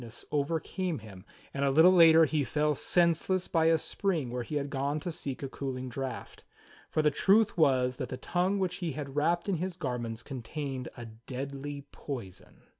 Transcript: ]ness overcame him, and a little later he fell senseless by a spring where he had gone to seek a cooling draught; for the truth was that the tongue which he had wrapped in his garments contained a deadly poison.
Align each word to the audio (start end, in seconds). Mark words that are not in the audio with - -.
]ness 0.01 0.25
overcame 0.31 0.97
him, 0.97 1.23
and 1.53 1.63
a 1.63 1.69
little 1.69 1.91
later 1.93 2.25
he 2.25 2.43
fell 2.43 2.73
senseless 2.73 3.47
by 3.47 3.65
a 3.65 3.77
spring 3.77 4.31
where 4.31 4.41
he 4.41 4.55
had 4.55 4.71
gone 4.71 4.99
to 4.99 5.11
seek 5.11 5.43
a 5.43 5.47
cooling 5.47 5.89
draught; 5.89 6.43
for 6.89 7.03
the 7.03 7.11
truth 7.11 7.55
was 7.55 7.97
that 7.97 8.09
the 8.09 8.17
tongue 8.17 8.57
which 8.57 8.77
he 8.77 8.93
had 8.93 9.15
wrapped 9.15 9.47
in 9.47 9.57
his 9.57 9.75
garments 9.77 10.23
contained 10.23 10.89
a 10.97 11.05
deadly 11.05 11.85
poison. 11.91 12.63